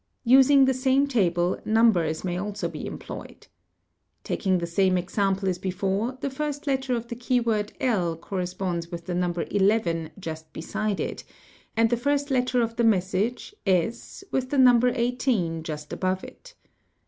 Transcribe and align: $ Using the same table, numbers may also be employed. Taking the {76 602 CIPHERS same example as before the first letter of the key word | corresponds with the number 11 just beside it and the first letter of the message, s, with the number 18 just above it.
$ 0.01 0.03
Using 0.23 0.65
the 0.65 0.73
same 0.73 1.05
table, 1.05 1.59
numbers 1.63 2.23
may 2.23 2.35
also 2.35 2.67
be 2.67 2.87
employed. 2.87 3.45
Taking 4.23 4.57
the 4.57 4.65
{76 4.65 5.13
602 5.13 5.13
CIPHERS 5.13 5.13
same 5.13 5.27
example 5.27 5.49
as 5.49 5.57
before 6.11 6.17
the 6.21 6.35
first 6.35 6.65
letter 6.65 6.95
of 6.95 7.07
the 7.07 7.15
key 7.15 7.39
word 7.39 7.77
| 7.77 7.79
corresponds 8.19 8.89
with 8.91 9.05
the 9.05 9.13
number 9.13 9.43
11 9.51 10.09
just 10.17 10.51
beside 10.53 10.99
it 10.99 11.23
and 11.77 11.91
the 11.91 11.97
first 11.97 12.31
letter 12.31 12.63
of 12.63 12.77
the 12.77 12.83
message, 12.83 13.53
s, 13.67 14.23
with 14.31 14.49
the 14.49 14.57
number 14.57 14.89
18 14.89 15.61
just 15.61 15.93
above 15.93 16.23
it. 16.23 16.55